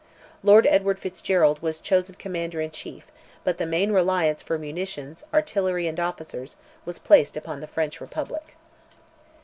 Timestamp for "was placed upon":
6.85-7.59